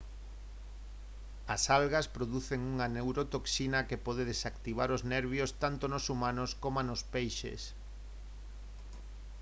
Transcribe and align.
as 1.55 1.63
algas 1.77 2.05
producen 2.15 2.59
unha 2.73 2.87
neurotoxina 2.95 3.85
que 3.89 4.03
pode 4.05 4.23
desactivar 4.31 4.89
os 4.95 5.05
nervios 5.13 5.51
tanto 5.63 5.83
nos 5.89 6.05
humanos 6.13 6.49
coma 6.63 6.83
nos 6.89 7.01
peixes 7.13 7.61